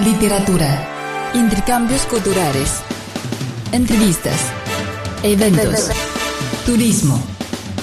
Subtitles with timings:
[0.00, 2.82] literatura, intercambios culturales,
[3.72, 4.36] entrevistas,
[5.24, 5.90] eventos,
[6.64, 7.20] turismo,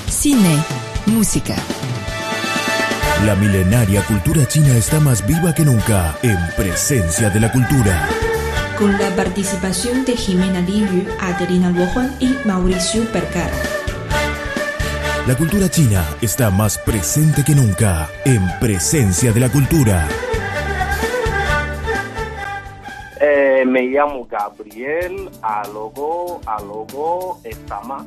[0.07, 0.63] cine,
[1.07, 1.55] música.
[3.25, 8.07] La milenaria cultura china está más viva que nunca en presencia de la cultura.
[8.77, 13.55] Con la participación de Jimena Liu, Adelina Luojuan y Mauricio Percara.
[15.27, 20.07] La cultura china está más presente que nunca en presencia de la cultura.
[23.95, 28.05] Llamo Gabriel Alogo Alogo Estama.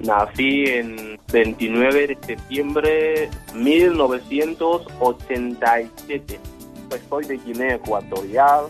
[0.00, 6.40] Nací en 29 de septiembre 1987.
[6.88, 8.64] Pues soy de Guinea Ecuatorial.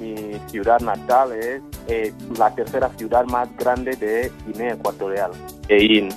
[0.00, 5.32] Mi ciudad natal es eh, la tercera ciudad más grande de Guinea Ecuatorial,
[5.68, 6.10] Ein.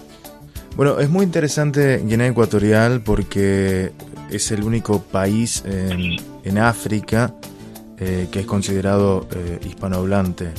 [0.75, 3.91] Bueno, es muy interesante Guinea Ecuatorial porque
[4.29, 7.33] es el único país en, en África
[7.99, 10.51] eh, que es considerado eh, hispanohablante.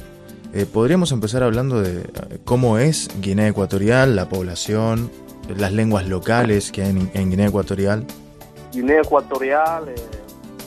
[0.52, 5.10] Eh, podríamos empezar hablando de eh, cómo es Guinea Ecuatorial, la población,
[5.56, 8.04] las lenguas locales que hay en, en Guinea Ecuatorial.
[8.72, 9.94] Guinea Ecuatorial, eh,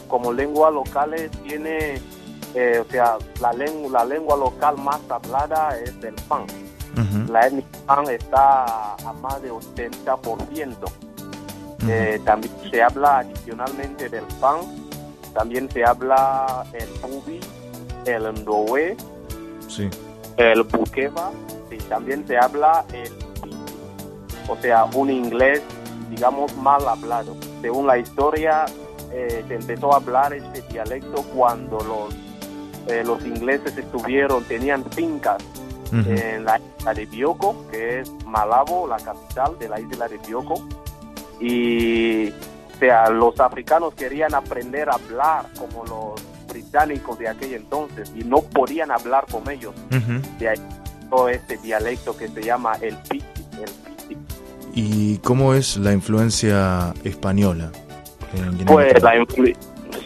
[0.07, 1.95] como lengua locales, tiene,
[2.55, 6.44] eh, o sea, la, lengua la lengua local más hablada es el pan.
[6.94, 10.75] Ujú, La etnia pan está a más de 80%.
[11.89, 14.57] Eh, también se habla adicionalmente del pan,
[15.33, 17.39] también se habla el pubi,
[18.05, 18.95] el ndowe,
[19.67, 19.89] Sí.
[20.37, 21.31] el bukeva
[21.71, 23.11] y también se habla el
[24.47, 25.61] o sea, un inglés,
[26.09, 27.35] digamos, mal hablado.
[27.61, 28.65] Según la historia,
[29.11, 32.13] eh, se empezó a hablar este dialecto cuando los,
[32.87, 35.41] eh, los ingleses estuvieron, tenían fincas
[35.93, 40.55] en la isla de Bioko, que es Malabo, la capital de la isla de Bioko.
[41.39, 42.33] Y
[42.85, 48.37] sea, los africanos querían aprender a hablar como los británicos de aquel entonces y no
[48.41, 49.73] podían hablar con ellos.
[50.39, 50.59] De ahí
[51.09, 54.17] todo este dialecto que se llama el piti, el piti.
[54.73, 57.72] ¿Y cómo es la influencia española
[58.35, 59.55] en Pues la influ-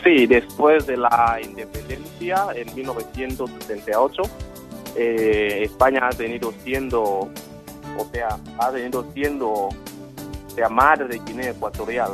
[0.04, 4.22] sí, después de la independencia en 1978,
[4.96, 9.70] eh, España ha tenido siendo, o sea, ha tenido siendo, o
[10.56, 12.12] sea, madre de Guinea Ecuatorial.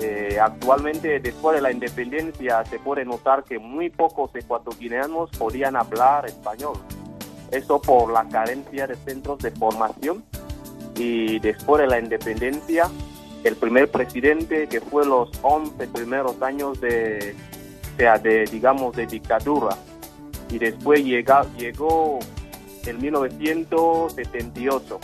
[0.00, 6.26] Eh, actualmente, después de la independencia, se puede notar que muy pocos ecuatoguineanos podían hablar
[6.26, 6.76] español.
[7.50, 10.22] Eso por la carencia de centros de formación.
[10.94, 12.88] Y después de la independencia,
[13.44, 17.34] el primer presidente que fue los 11 primeros años de
[18.50, 19.76] digamos, de dictadura.
[20.50, 22.18] Y después llega, llegó
[22.86, 25.00] en 1978.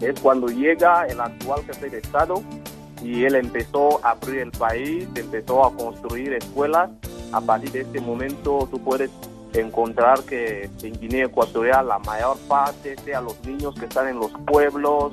[0.00, 2.42] Es cuando llega el actual jefe de Estado
[3.02, 6.90] y él empezó a abrir el país, empezó a construir escuelas.
[7.32, 9.10] A partir de este momento tú puedes
[9.54, 14.30] encontrar que en Guinea Ecuatorial la mayor parte, sea los niños que están en los
[14.46, 15.12] pueblos,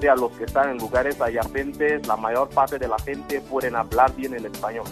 [0.00, 4.14] sea los que están en lugares adyacentes, la mayor parte de la gente pueden hablar
[4.16, 4.84] bien el español.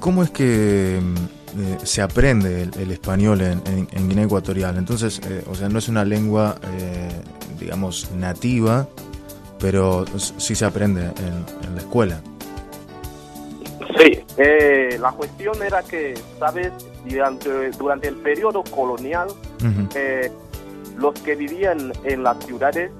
[0.00, 1.14] ¿Cómo es que mm,
[1.60, 4.76] eh, se aprende el, el español en, en- en Guinea Ecuatorial?
[4.78, 7.08] Entonces, eh, o sea, no es una lengua, eh,
[7.58, 8.86] digamos, nativa,
[9.58, 12.20] pero sí se aprende en, en la escuela.
[13.98, 16.70] Sí, eh, la cuestión era que, ¿sabes?
[17.04, 19.28] Durante, durante el periodo colonial,
[19.94, 20.30] eh,
[20.98, 22.90] los que vivían en las ciudades,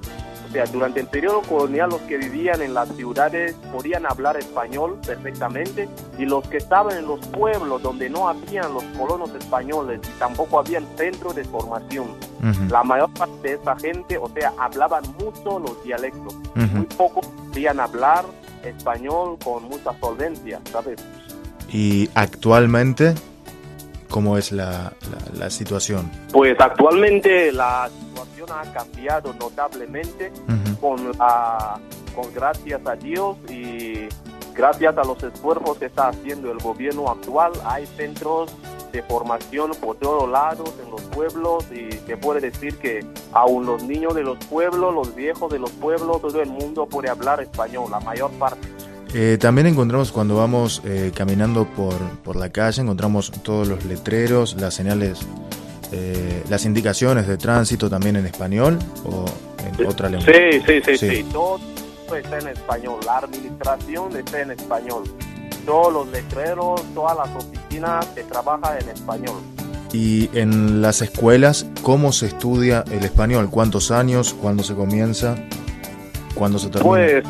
[0.49, 4.99] o sea, durante el periodo colonial los que vivían en las ciudades podían hablar español
[5.05, 5.89] perfectamente
[6.19, 10.59] y los que estaban en los pueblos donde no habían los colonos españoles y tampoco
[10.59, 12.09] habían centros de formación,
[12.39, 16.77] ujú, la mayor parte de esa gente, o sea, hablaban mucho los dialectos, ujú.
[16.77, 18.25] muy pocos podían hablar
[18.65, 20.99] español con mucha solvencia, ¿sabes?
[21.71, 23.15] Y actualmente,
[24.11, 26.11] ¿cómo es la, la- la situación?
[26.33, 30.33] Pues actualmente la situación ha cambiado notablemente
[30.81, 31.79] con, la-
[32.15, 34.09] con gracias a Dios y
[34.55, 37.53] gracias a los esfuerzos que está haciendo el gobierno actual.
[37.65, 38.51] Hay centros
[38.93, 43.83] de formación por todos lados en los pueblos y se puede decir que aún los
[43.83, 47.91] niños de los pueblos, los viejos de los pueblos, todo el mundo puede hablar español,
[47.91, 48.67] la mayor parte.
[49.15, 54.55] Eh, también encontramos cuando vamos eh, caminando por, por la calle, encontramos todos los letreros,
[54.61, 55.21] las señales,
[55.93, 59.25] eh, las indicaciones de tránsito también en español o
[59.81, 60.27] en otra lengua.
[60.31, 61.09] Sí, sí, sí, Sí.
[61.17, 61.59] sí, todo
[62.15, 65.05] está en español, la administración está en español,
[65.65, 69.37] todos los letreros, todas las oficinas se trabaja en español.
[69.91, 73.49] Y en las escuelas, ¿cómo se estudia el español?
[73.51, 74.35] ¿Cuántos años?
[74.35, 75.35] ¿Cuándo se comienza?
[76.35, 76.89] ¿Cuándo se termina?
[76.91, 77.25] Pues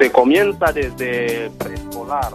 [0.00, 2.32] se comienza desde preescolar.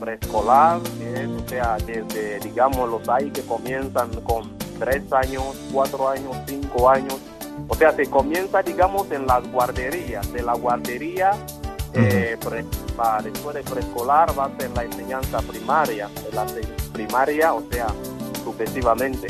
[0.00, 4.50] preescolar, es, o sea, desde, digamos, los ahí que comienzan con
[4.80, 7.16] tres años, cuatro años, cinco años.
[7.68, 10.32] O sea, se comienza, digamos, en las guarderías.
[10.32, 11.30] De la guardería,
[11.94, 12.36] eh,
[13.22, 16.08] después de preescolar, va a ser la enseñanza primaria.
[16.08, 16.44] De la
[16.92, 17.86] primaria, o sea,
[18.42, 19.28] sucesivamente.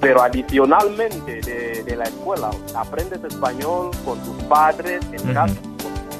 [0.00, 5.54] Pero adicionalmente de, la escuela, aprendes español con tus padres, en casa,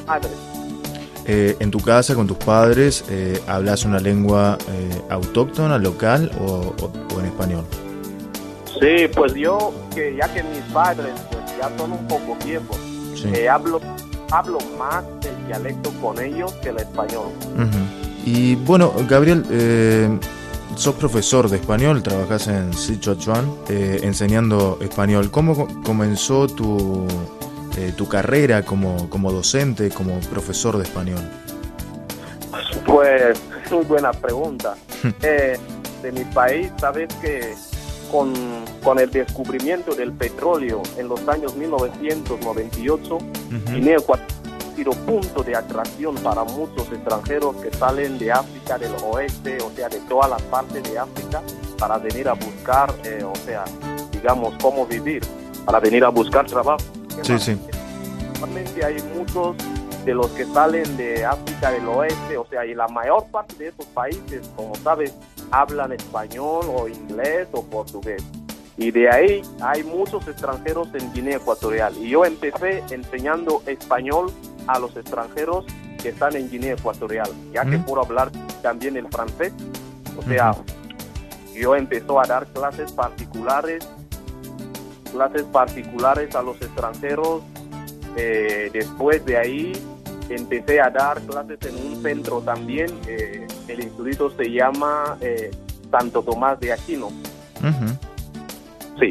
[0.07, 0.33] padres.
[1.27, 6.75] Eh, en tu casa, con tus padres, eh, ¿hablas una lengua eh, autóctona, local o,
[7.19, 7.65] en español?
[8.81, 12.79] Sí, pues yo, que ya que mis padres pues ya son un poco viejos,
[13.51, 13.81] hablo,
[14.31, 17.29] hablo más el dialecto con ellos que el español.
[18.25, 19.43] Y bueno, Gabriel,
[20.77, 25.31] sos profesor de español, trabajas en Sichuan eh, enseñando español.
[25.31, 27.07] ¿Cómo comenzó tu,
[27.77, 31.21] eh, tu carrera como, como docente, como profesor de español?
[32.85, 33.41] Pues,
[33.71, 34.75] muy buena pregunta.
[35.23, 35.57] Eh,
[36.03, 37.55] de mi país, sabes que
[38.11, 38.33] con,
[38.83, 44.17] con, el descubrimiento del petróleo en los años 1998, uh
[44.77, 49.89] sido punto de atracción para muchos extranjeros que salen de África del oeste, o sea,
[49.89, 51.43] de todas las partes de África,
[51.79, 53.65] para venir a buscar, eh, o sea,
[54.13, 55.23] digamos, cómo vivir,
[55.65, 56.85] para venir a buscar trabajo.
[57.23, 57.59] Sí, sí.
[58.39, 59.57] Realmente hay muchos
[60.05, 63.69] de los que salen de África del oeste, o sea, y la mayor parte de
[63.69, 65.13] esos países, como sabes,
[65.51, 68.23] hablan español o inglés o portugués.
[68.79, 71.97] Y de ahí hay muchos extranjeros en Guinea Ecuatorial.
[71.97, 74.31] Y yo empecé enseñando español
[74.67, 75.65] a los extranjeros
[76.01, 78.31] que están en Guinea Ecuatorial, ya que por hablar
[78.63, 79.53] también el francés,
[80.17, 80.55] o sea,
[81.55, 83.89] yo empezó a dar clases particulares,
[85.07, 87.43] clases particulares a los extranjeros.
[88.17, 89.73] Eh, después de ahí
[90.29, 92.91] empecé a dar clases en un centro también.
[93.07, 95.51] Eh, el instituto se llama eh,
[95.91, 97.11] Santo Tomás de Aquino.
[98.99, 99.11] Sí.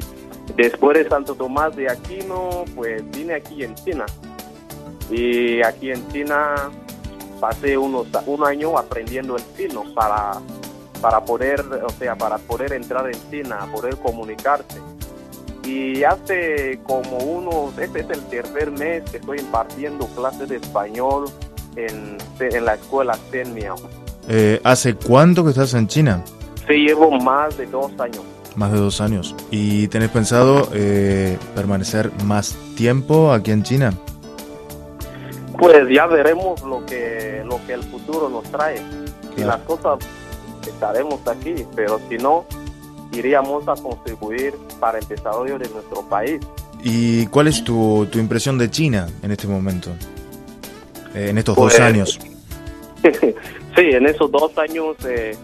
[0.56, 4.06] Después de Santo Tomás de Aquino, pues vine aquí en China
[5.10, 6.72] y aquí en China
[7.40, 10.40] pasé unos, un año aprendiendo el chino para,
[11.02, 14.82] para poder, o sea, para poder entrar en China, poder comunicarse.
[15.66, 21.26] Y hace como unos, este es el tercer mes que estoy impartiendo clases de español
[21.76, 23.18] en, en la escuela
[23.54, 23.76] Miao.
[24.28, 26.24] Eh, ¿Hace cuánto que estás en China?
[26.68, 28.22] Sí, llevo más de dos años.
[28.56, 29.36] Más de dos años.
[29.52, 33.94] ¿Y tenés pensado eh, permanecer más tiempo aquí en China?
[35.58, 38.82] Pues ya veremos lo que, lo que el futuro nos trae.
[39.36, 40.00] Si las cosas
[40.66, 42.46] estaremos aquí, pero si no,
[43.12, 46.40] iríamos a contribuir para el desarrollo de nuestro país.
[46.84, 49.92] ¿Y cuál es tu, tu impresión de China en este momento?
[51.16, 52.19] Eh, en estos dos pues, años.
[53.04, 55.36] sí, en esos dos años eh,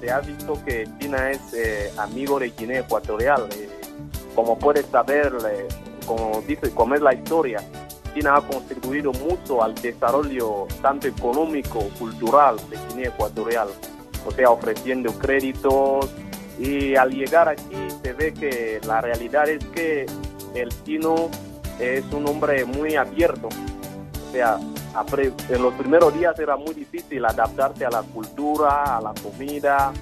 [0.00, 3.46] se ha visto que China es eh, amigo de Guinea Ecuatorial.
[4.34, 5.32] como puedes saber,
[6.06, 7.62] como dice, como es la historia,
[8.14, 13.68] China ha contribuido mucho al desarrollo tanto económico, cultural de Guinea Ecuatorial,
[14.26, 16.08] o sea, ofreciendo créditos
[16.58, 20.06] y al llegar aquí se ve que la realidad es que
[20.54, 21.30] el chino
[21.78, 24.58] es un hombre muy abierto, o sea,
[25.48, 29.92] en los primeros días era muy difícil adaptarse a la cultura, a la comida,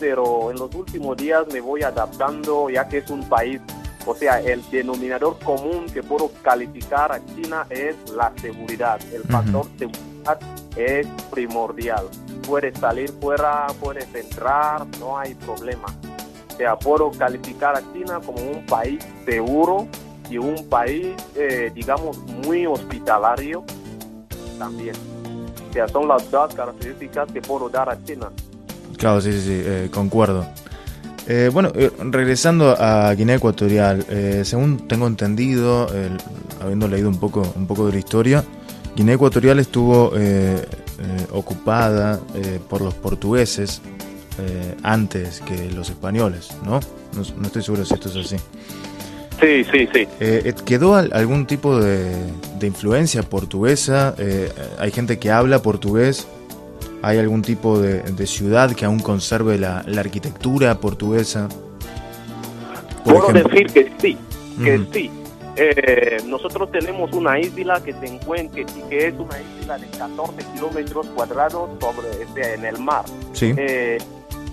[0.00, 3.60] pero en los últimos días me voy adaptando ya que es un país
[4.06, 9.00] o sea, el denominador común que puedo calificar a China es la seguridad.
[9.12, 10.38] El factor seguridad
[10.76, 12.08] es primordial.
[12.46, 15.86] Puedes salir fuera, puedes entrar, no hay problema.
[16.52, 19.86] O sea, puedo calificar a China como un país seguro
[20.28, 23.64] y un país, eh, digamos, muy hospitalario
[24.58, 24.94] también.
[25.70, 28.30] O sea, son las dos características que puedo dar a China.
[28.96, 30.44] Claro, sí, sí, sí eh, concuerdo.
[31.26, 35.88] Eh, bueno, eh, regresando a Guinea Ecuatorial, eh, según tengo entendido,
[36.60, 38.44] habiendo leído un poco, un poco de la historia,
[38.96, 40.12] Guinea Ecuatorial estuvo
[41.32, 42.20] ocupada
[42.68, 43.80] por los portugueses
[44.82, 46.80] antes que los españoles, ¿no?
[47.14, 47.46] ¿no?
[47.46, 48.36] estoy seguro si esto es así.
[49.40, 50.06] Sí, sí, sí.
[50.64, 52.14] ¿Quedó algún tipo de,
[52.58, 54.14] de influencia portuguesa?
[54.78, 56.26] ¿Hay gente que habla portugués
[57.02, 61.48] ¿Hay algún tipo de, ciudad que aún conserve la, arquitectura portuguesa?
[63.04, 64.16] Puedo decir que sí,
[64.62, 65.10] que sí.
[65.56, 71.06] Eh, nosotros tenemos una isla que se encuentra, que, es una isla de 14 kilómetros
[71.08, 73.04] cuadrados sobre, este, en el mar.
[73.32, 73.54] Sí.
[73.56, 73.98] Eh,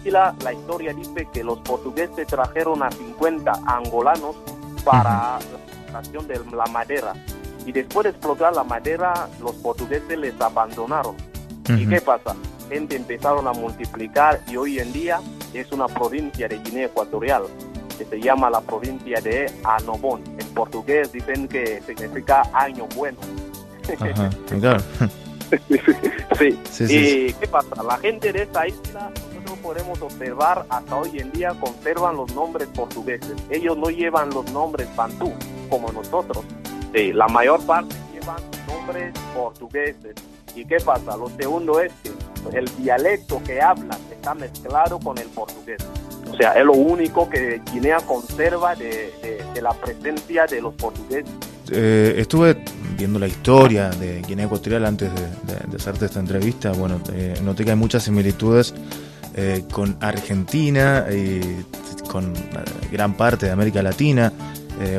[0.06, 4.38] la, la historia dice que los portugueses trajeron a 50 angolanos
[4.86, 7.14] para la extracción de la madera.
[7.66, 11.18] Y después de explotar la madera, los portugueses les abandonaron
[11.76, 12.36] ¿Y qué pasa?
[12.70, 15.20] Gente empezaron a multiplicar y hoy en día
[15.54, 17.44] es una provincia de Guinea Ecuatorial
[17.98, 20.24] que se llama la provincia de Anobón.
[20.38, 23.18] En portugués dicen que significa año bueno.
[24.00, 24.84] Ajá, claro.
[26.72, 26.84] sí.
[26.90, 27.82] ¿Y qué pasa?
[27.84, 32.68] La gente de esta isla, nosotros podemos observar hasta hoy en día, conservan los nombres
[32.70, 33.36] portugueses.
[33.50, 35.34] Ellos no llevan los nombres bantú
[35.70, 36.44] como nosotros.
[36.94, 40.16] Sí, la mayor parte llevan nombres portugueses.
[40.56, 41.16] ¿Y qué pasa?
[41.16, 42.12] Lo segundo es que
[42.58, 45.78] el dialecto que hablan está mezclado con el portugués.
[46.32, 49.14] O sea, es lo único que Guinea conserva de,
[49.62, 51.32] la presencia de los portugueses.
[51.72, 52.64] Eh, estuve
[52.98, 56.72] viendo la historia de Guinea Ecuatorial antes de, hacerte esta entrevista.
[56.72, 58.74] Bueno, eh, noté que hay muchas similitudes
[59.36, 61.66] eh, con Argentina y
[62.08, 62.34] con
[62.92, 64.32] gran parte de América Latina.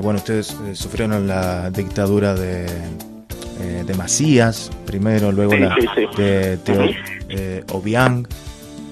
[0.02, 2.66] bueno, ustedes sufrieron la dictadura de,
[3.86, 5.74] de Macías primero, luego la
[6.16, 6.84] de Teo
[7.72, 8.26] Obiang,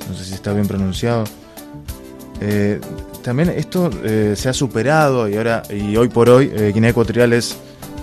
[0.08, 1.24] no sé si está bien pronunciado.
[2.40, 2.80] Eh,
[3.22, 7.32] también esto eh, se ha superado y ahora y hoy por hoy eh, Guinea Ecuatorial
[7.32, 7.56] es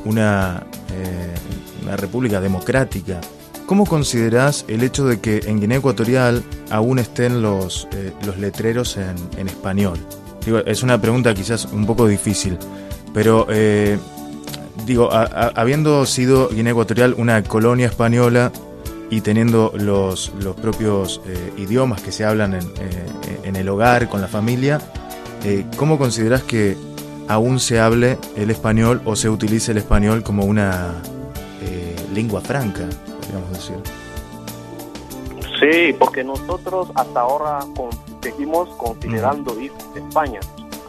[0.06, 0.66] una,
[1.82, 3.22] una república democrática.
[3.66, 7.88] ¿Cómo considerás el hecho de que en Guinea Ecuatorial aún estén los,
[8.26, 9.98] los letreros en, español?
[10.46, 12.58] Digo, es una pregunta quizás un poco difícil,
[13.14, 13.48] pero
[14.86, 18.52] digo, habiendo sido Guinea Ecuatorial una colonia española
[19.10, 24.10] y teniendo los, los propios eh, idiomas que se hablan en, eh, en, el hogar,
[24.10, 24.80] con la familia,
[25.44, 26.76] eh, ¿cómo consideras que
[27.28, 30.96] aún se hable el español o se utilice el español como una
[32.14, 32.88] lengua franca,
[33.22, 33.76] podríamos decir?
[35.60, 37.60] Sí, porque nosotros hasta ahora
[38.22, 40.40] seguimos considerando de España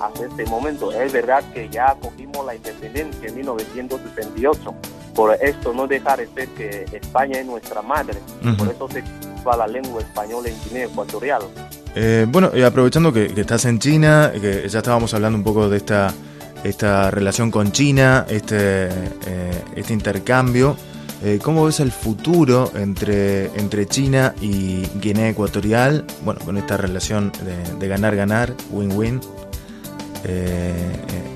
[0.00, 0.92] hasta este momento.
[0.92, 4.75] Es verdad que ya cogimos la independencia en 1968
[5.14, 8.18] por esto no dejar de ser que España es nuestra madre.
[8.59, 9.02] Por eso se
[9.47, 11.42] va la lengua española en Guinea Ecuatorial.
[11.94, 15.76] Eh, bueno, y aprovechando que, estás en China, que ya estábamos hablando un poco de
[15.76, 16.12] esta,
[16.64, 20.76] esta relación con China, este, eh, este intercambio,
[21.23, 26.04] eh, ¿cómo ves el futuro entre, entre China y Guinea Ecuatorial?
[26.25, 27.30] Bueno, con esta relación
[27.78, 29.21] de ganar-ganar, win-win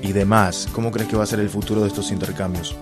[0.01, 0.67] y demás.
[0.73, 2.75] ¿Cómo crees que va a ser el futuro de estos intercambios?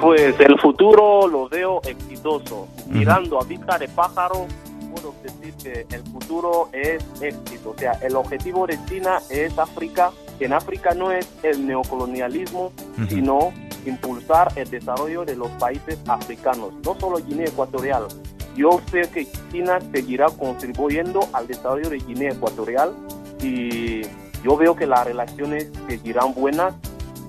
[0.00, 2.68] Pues el futuro lo veo exitoso.
[2.86, 4.46] Mirando a vista de pájaro,
[4.92, 7.70] puedo decir que el futuro es éxito.
[7.70, 10.12] O sea, el objetivo de China es África.
[10.38, 12.72] En África no es el neocolonialismo,
[13.08, 13.52] sino
[13.86, 18.06] impulsar el desarrollo de los países africanos, no solo Guinea Ecuatorial.
[18.56, 22.94] Yo sé que China seguirá contribuyendo al desarrollo de Guinea Ecuatorial
[23.42, 24.02] y
[24.44, 26.74] yo veo que las relaciones seguirán buenas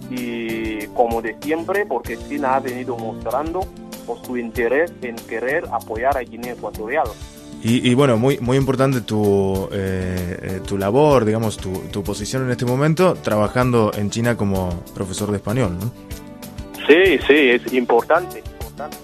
[0.09, 3.61] y como de siempre, porque China ha venido mostrando
[4.23, 7.07] su interés en querer apoyar a Guinea Ecuatorial.
[7.61, 12.51] Y, bueno, muy, muy importante tu, eh, eh, tu labor, digamos, tu, tu, posición en
[12.51, 15.91] este momento, trabajando en China como profesor de español, ¿no?
[16.87, 18.97] Sí, sí, es importante, importante.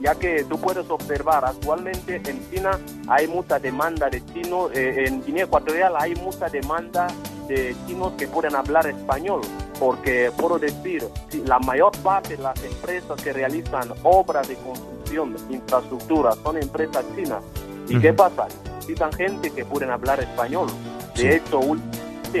[0.00, 2.72] Ya que tú puedes observar, actualmente en China
[3.06, 7.06] hay mucha demanda de chinos, eh, en Guinea Ecuatorial hay mucha demanda
[7.46, 9.42] de chinos que pueden hablar español
[9.80, 11.08] porque puedo decir,
[11.46, 17.42] la mayor parte de las empresas que realizan obras de construcción, infraestructura, son empresas chinas.
[17.88, 18.46] ¿Y qué pasa?
[18.76, 20.68] Necesitan gente que pueden hablar español.
[21.16, 21.60] De hecho,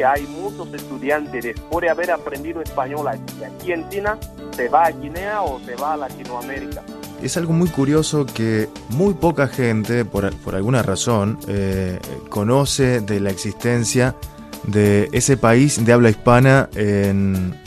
[0.06, 4.18] hay muchos estudiantes, después de haber aprendido español aquí en China,
[4.54, 6.82] se va a Guinea o se va a Latinoamérica.
[7.22, 13.18] Es algo muy curioso que muy poca gente, por, por alguna razón, eh, conoce de
[13.18, 14.14] la existencia
[14.64, 17.58] de ese país de habla hispana en,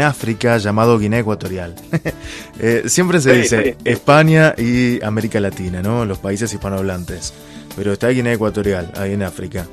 [0.00, 1.74] África llamado Guinea Ecuatorial.
[2.60, 6.04] Eh, siempre se dice España y América Latina, ¿no?
[6.04, 7.34] Los países hispanohablantes.
[7.74, 9.66] Pero está Guinea Ecuatorial, ahí en África.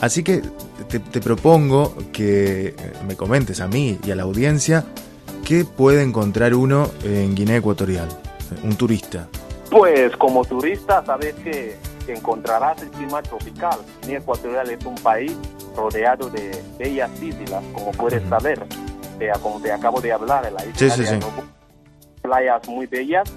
[0.00, 0.42] Así que
[0.88, 2.76] te, te, propongo que
[3.08, 4.84] me comentes a mí y a la audiencia
[5.44, 8.08] qué puede encontrar uno en Guinea Ecuatorial,
[8.62, 9.26] un turista.
[9.70, 11.76] Pues como turista sabes que
[12.14, 13.78] encontrarás el clima tropical.
[14.02, 15.36] Guinea Ecuatorial es un país
[15.76, 18.66] rodeado de bellas islas, como puedes saber,
[19.42, 21.20] como te acabo de hablar, la isla de
[22.22, 23.30] playas muy bellas.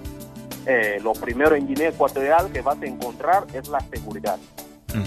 [0.66, 4.38] Eh, lo primero en Guinea Ecuatorial que vas a encontrar es la seguridad.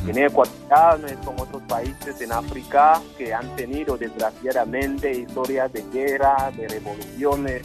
[0.06, 5.84] Guinea Ecuatorial no es como otros países en África que han tenido desgraciadamente historias de
[5.92, 7.62] guerra, de revoluciones.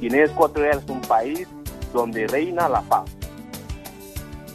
[0.00, 1.46] Guinea Ecuatorial es un país
[1.92, 3.17] donde reina la paz.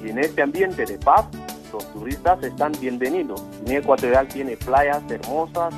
[0.03, 1.25] Y en este ambiente de paz
[1.71, 3.43] los turistas están bienvenidos.
[3.63, 5.73] Guinea Ecuatorial tiene playas hermosas,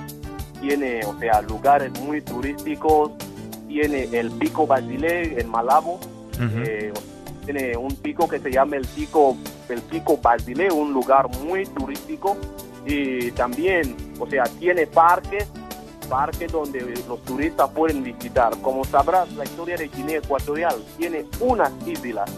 [0.60, 3.12] tiene, o sea, lugares muy turísticos,
[3.67, 6.00] tiene el Pico Basilé en Malabo,
[6.39, 6.91] eh,
[7.46, 9.38] tiene un pico que se llama el pico,
[9.70, 12.36] el pico Basilea, un lugar muy turístico
[12.86, 15.48] y también, o sea, tiene parques,
[16.10, 18.55] parques donde los turistas pueden visitar.
[18.62, 22.32] Como sabrás, la historia de Guinea Ecuatorial tiene unas islas,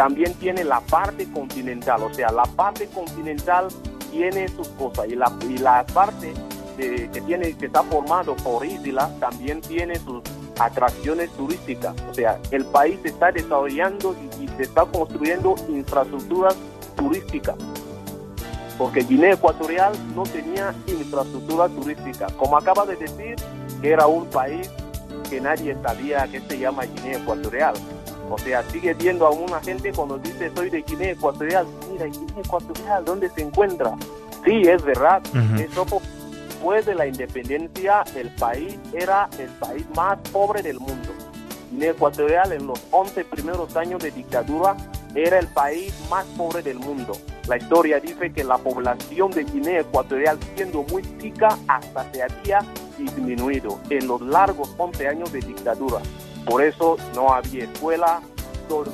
[0.00, 3.68] también tiene la parte continental, o sea, la parte continental
[4.10, 6.32] tiene sus cosas y la, y la parte
[6.78, 10.22] que tiene que está formado por islas también tiene sus
[10.58, 11.94] atracciones turísticas.
[12.10, 16.56] O sea, el país se está desarrollando y, se está construyendo infraestructuras
[16.96, 17.56] turísticas.
[18.78, 22.26] Porque Guinea Ecuatorial no tenía infraestructura turística.
[22.38, 23.36] Como acaba de decir,
[23.82, 24.70] era un país
[25.28, 27.74] que nadie sabía que se llama Guinea Ecuatorial.
[28.30, 31.66] O sea, sigue viendo a una gente cuando dice soy de Guinea Ecuatorial.
[31.90, 33.96] Mira, Guinea Ecuatorial, ¿dónde se encuentra?
[34.44, 35.22] Sí, es verdad.
[35.58, 35.84] Eso
[36.60, 41.08] después de la independencia, el país era el país más pobre del mundo.
[41.72, 44.76] Guinea Ecuatorial en los 11 primeros años de dictadura
[45.14, 47.12] era el país más pobre del mundo.
[47.48, 52.60] La historia dice que la población de Guinea Ecuatorial, siendo muy chica, hasta se había
[52.98, 56.00] disminuido en los largos 11 años de dictadura.
[56.46, 58.20] Por eso no había escuela,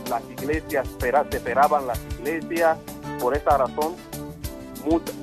[0.09, 0.89] las iglesias
[1.31, 2.79] se cerraban las iglesias.
[3.21, 3.95] Por esa razón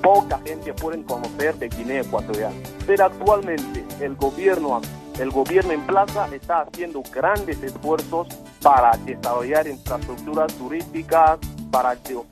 [0.01, 2.53] poca gente puede conocer de Guinea Ecuatorial.
[2.85, 4.81] Pero actualmente el gobierno,
[5.19, 8.27] el gobierno en plaza está haciendo grandes esfuerzos
[8.61, 11.39] para desarrollar infraestructuras turísticas,
[11.71, 12.25] para o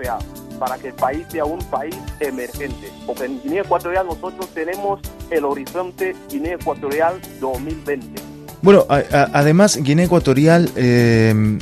[0.59, 2.91] para que el país sea un país emergente.
[3.07, 4.99] Porque en Guinea Ecuatorial nosotros tenemos
[5.31, 8.30] el horizonte Guinea Ecuatorial 2020.
[8.61, 11.57] Bueno, además Guinea Ecuatorial eh,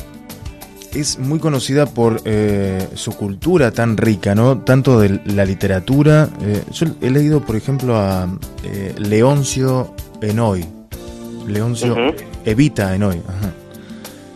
[0.93, 4.59] es muy conocida por eh, su cultura tan rica, ¿no?
[4.59, 6.29] Tanto de la literatura.
[6.41, 8.27] Eh, yo he leído, por ejemplo, a
[8.63, 10.65] eh, Leoncio Enoy.
[11.47, 11.95] Leoncio
[12.45, 13.21] Evita Enoy.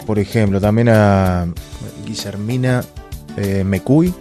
[0.06, 1.48] Por ejemplo, también a
[2.06, 2.84] Guillermina
[3.66, 4.14] Mecuy.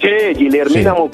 [0.00, 1.10] Sí, Guillermina Mecuy,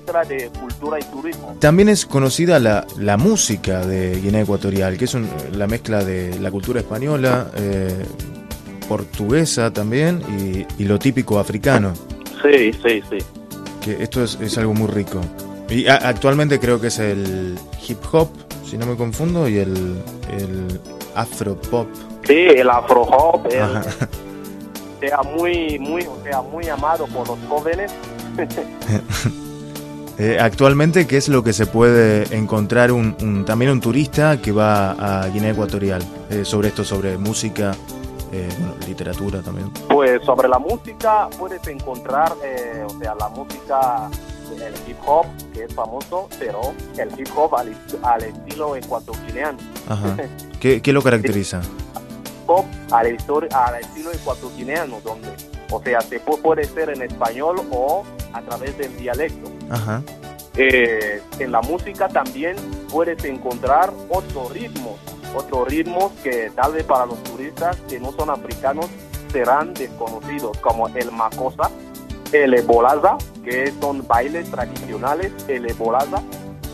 [0.00, 1.56] ministra de Cultura y Turismo.
[1.58, 5.16] También es conocida la, la música de Guinea Ecuatorial, que es
[5.52, 7.50] la mezcla de la cultura española,
[8.88, 11.92] portuguesa también y, lo típico africano.
[12.42, 13.18] Sí, sí, sí.
[13.80, 15.20] Que esto es, algo muy rico.
[15.68, 18.28] Y actualmente creo que es el hip hop,
[18.64, 20.02] si no me confundo, y el,
[20.36, 20.80] el
[21.14, 21.88] afro pop.
[22.26, 23.48] Sí, el afro hop,
[25.00, 27.92] sea muy, muy, o sea, muy amado por los jóvenes.
[30.20, 34.90] Eh, actualmente, ¿qué es lo que se puede encontrar un, también un turista que va
[34.90, 37.74] a Guinea Ecuatorial eh, sobre esto, sobre música
[38.30, 38.46] eh,
[38.86, 39.70] literatura también?
[39.88, 44.10] Pues sobre la música puedes encontrar, o sea, la música,
[44.52, 49.56] el hip hop, que es famoso, pero el hip hop al, estilo ecuatoriano.
[50.60, 51.62] ¿Qué, ¿Qué, lo caracteriza?
[52.46, 55.30] Hop al, al estilo ecuatoriano, donde,
[55.70, 59.50] o sea, se puede ser en español o a través del dialecto.
[59.70, 60.02] Ajá.
[60.56, 62.56] Eh, en la música también
[62.90, 64.98] puedes encontrar otros ritmos
[65.34, 68.86] otros ritmos que tal vez para los turistas que no son africanos
[69.32, 71.70] serán desconocidos, como el macosa,
[72.32, 76.22] el ebolaza, que son bailes tradicionales, el ebolaza.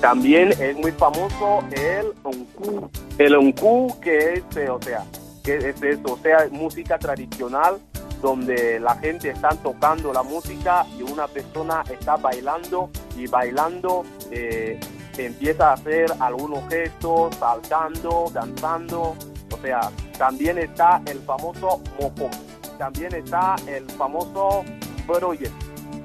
[0.00, 5.04] También es muy famoso el unku, el unku que es, eh, o sea,
[5.42, 7.78] que es eso, o sea, música tradicional
[8.22, 14.80] donde la gente está tocando la música y una persona está bailando y bailando eh,
[15.18, 19.16] empieza a hacer algunos gestos, saltando, danzando.
[19.52, 22.30] O sea, también está el famoso mocom,
[22.78, 24.64] también está el famoso
[25.06, 25.50] broyer,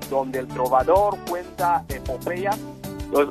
[0.10, 2.58] donde el trovador cuenta epopeyas.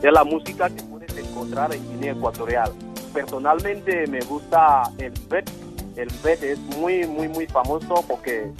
[0.02, 2.72] Es la música que puedes encontrar en Guinea Ecuatorial.
[3.14, 5.50] Personalmente me gusta el bet.
[5.96, 8.52] El bet es muy, muy, muy famoso porque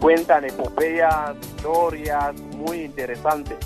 [0.00, 3.58] cuentan epopeyas, historias muy interesantes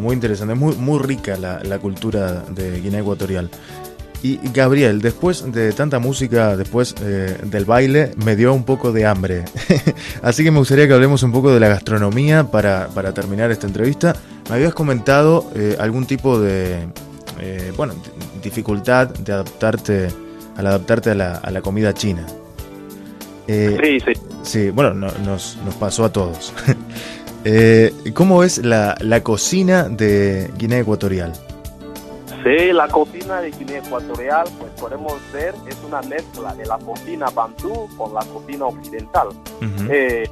[0.00, 3.50] muy interesante, muy, muy rica la, cultura de Guinea Ecuatorial.
[4.22, 9.06] Y Gabriel, después de tanta música, después eh, del baile, me dio un poco de
[9.06, 9.44] hambre.
[10.22, 14.14] Así que me gustaría que hablemos un poco de la gastronomía para, terminar esta entrevista.
[14.50, 16.86] Me habías comentado eh, algún tipo de,
[17.40, 17.94] eh, bueno,
[18.42, 20.08] dificultad de adaptarte,
[20.58, 22.26] al adaptarte a la, comida china.
[23.52, 24.12] Sí, sí.
[24.42, 26.52] Sí, bueno, nos, nos pasó a todos.
[27.42, 31.32] Eh, ¿Cómo es la, la, cocina de Guinea Ecuatorial?
[32.44, 37.30] Sí, la cocina de Guinea Ecuatorial, pues podemos ver, es una mezcla de la cocina
[37.30, 39.28] bantú con la cocina occidental.
[39.90, 40.28] Eh,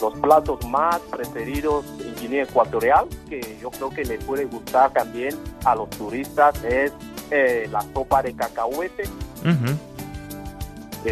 [0.00, 5.34] los platos más preferidos en Guinea Ecuatorial, que yo creo que les puede gustar también
[5.64, 6.92] a los turistas, es
[7.30, 9.04] eh, la sopa de cacahuete,
[9.44, 9.95] uh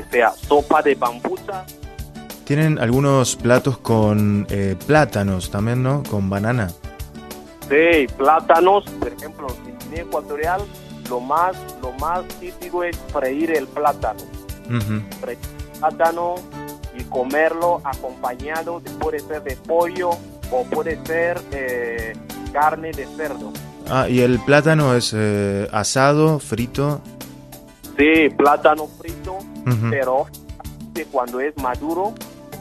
[0.02, 1.64] sea sopa de bambucha,
[2.44, 6.02] Tienen algunos platos con eh, plátanos también, ¿no?
[6.02, 6.70] Con banana.
[7.68, 10.60] Sí, plátanos, por ejemplo, en Guinea Ecuatorial
[11.08, 14.20] lo más, lo más típico es freír el plátano.
[15.20, 15.38] Freír
[15.72, 16.34] el plátano
[16.96, 20.10] y comerlo acompañado, de, puede ser de pollo
[20.50, 22.12] o puede ser eh,
[22.52, 23.52] carne de cerdo.
[23.88, 27.00] Ah, ¿y el plátano es eh, asado, frito?
[27.98, 29.38] Sí, plátano frito,
[29.90, 30.26] pero
[31.10, 32.14] cuando es maduro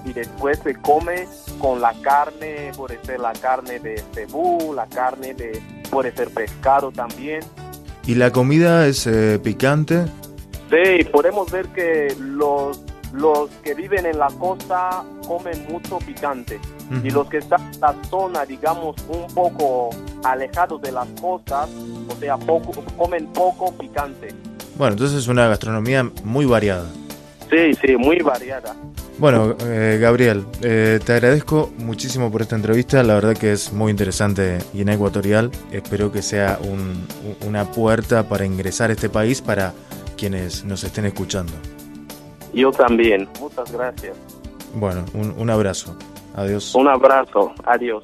[0.06, 1.28] y después se come
[1.60, 6.92] con la carne, puede ser la carne de cebú, la carne de, puede ser pescado
[6.92, 7.42] también.
[8.06, 10.06] ¿Y la comida es eh, picante?
[10.70, 12.82] Sí, podemos ver que los,
[13.13, 16.60] los que viven en la costa comen mucho picante
[17.04, 19.89] y los que están en la zona, digamos, un poco
[20.24, 21.70] alejados de las costas,
[22.08, 24.28] o sea, poco, comen poco picante.
[24.76, 26.86] Bueno, entonces es una gastronomía muy variada.
[27.50, 28.76] Sí, sí, muy variada.
[29.20, 33.04] Bueno, eh, Gabriel, eh, te agradezco muchísimo por esta entrevista.
[33.04, 35.52] La verdad que es muy interesante Guinea Ecuatorial.
[35.72, 36.58] Espero que sea
[37.46, 39.74] una puerta para ingresar a este país para
[40.18, 41.54] quienes nos estén escuchando.
[42.54, 43.30] Yo también.
[43.40, 44.18] Muchas gracias.
[44.74, 45.96] Bueno, un, un abrazo.
[46.36, 46.74] Adiós.
[46.74, 47.54] Un abrazo.
[47.66, 48.04] Adiós.